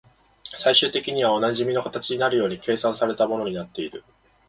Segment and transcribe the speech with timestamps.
[0.43, 4.03] 最終的にはおなじみの形になるように計算された物になっている